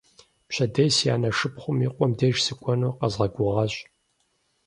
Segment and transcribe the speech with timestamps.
[0.47, 3.73] Пщэдей си анэ шыпхъум и къуэм деж сыкӀуэну къэзгъэгугъащ.